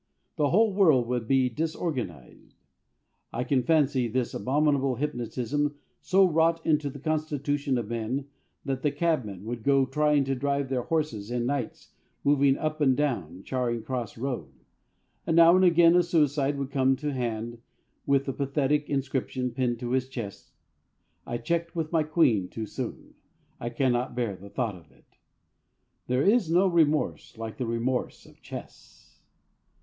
The 0.35 0.49
whole 0.49 0.73
world 0.73 1.05
would 1.09 1.27
be 1.27 1.47
disorganised. 1.47 2.55
I 3.31 3.43
can 3.43 3.61
fancy 3.61 4.07
this 4.07 4.33
abominable 4.33 4.95
hypnotism 4.95 5.75
so 6.01 6.25
wrought 6.27 6.59
into 6.65 6.89
the 6.89 6.97
constitution 6.97 7.77
of 7.77 7.89
men 7.89 8.25
that 8.65 8.81
the 8.81 8.91
cabmen 8.91 9.45
would 9.45 9.61
go 9.61 9.85
trying 9.85 10.23
to 10.23 10.33
drive 10.33 10.69
their 10.69 10.81
horses 10.81 11.29
in 11.29 11.45
Knights' 11.45 11.89
moves 12.23 12.57
up 12.57 12.81
and 12.81 12.97
down 12.97 13.43
Charing 13.43 13.83
Cross 13.83 14.17
Road. 14.17 14.49
And 15.27 15.35
now 15.35 15.55
and 15.55 15.63
again 15.63 15.95
a 15.95 16.01
suicide 16.01 16.57
would 16.57 16.71
come 16.71 16.95
to 16.95 17.13
hand 17.13 17.59
with 18.07 18.25
the 18.25 18.33
pathetic 18.33 18.89
inscription 18.89 19.51
pinned 19.51 19.77
to 19.81 19.91
his 19.91 20.09
chest: 20.09 20.51
"I 21.27 21.37
checked 21.37 21.75
with 21.75 21.91
my 21.91 22.01
Queen 22.01 22.47
too 22.47 22.65
soon. 22.65 23.13
I 23.59 23.69
cannot 23.69 24.15
bear 24.15 24.35
the 24.35 24.49
thought 24.49 24.73
of 24.75 24.91
it." 24.91 25.19
There 26.07 26.23
is 26.23 26.49
no 26.49 26.65
remorse 26.67 27.37
like 27.37 27.57
the 27.57 27.67
remorse 27.67 28.25
of 28.25 28.41
chess. 28.41 29.19